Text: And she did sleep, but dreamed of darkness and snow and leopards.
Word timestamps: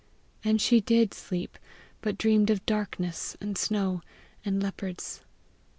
And 0.43 0.59
she 0.59 0.81
did 0.81 1.13
sleep, 1.13 1.59
but 2.01 2.17
dreamed 2.17 2.49
of 2.49 2.65
darkness 2.65 3.37
and 3.39 3.55
snow 3.55 4.01
and 4.43 4.59
leopards. 4.59 5.21